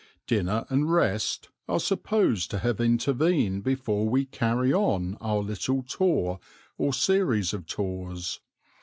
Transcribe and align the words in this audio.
Dinner 0.25 0.65
and 0.69 0.91
rest 0.91 1.49
are 1.69 1.79
supposed 1.79 2.49
to 2.49 2.57
have 2.57 2.81
intervened 2.81 3.63
before 3.63 4.09
we 4.09 4.25
carry 4.25 4.73
on 4.73 5.15
our 5.21 5.41
little 5.43 5.83
tour 5.83 6.39
or 6.75 6.91
series 6.91 7.53
of 7.53 7.67
tours. 7.67 8.39